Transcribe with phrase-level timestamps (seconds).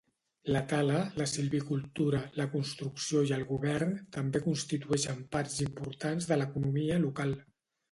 [0.53, 7.01] La tala, la silvicultura, la construcció i el govern també constitueixen parts importants de l'economia
[7.09, 7.39] local.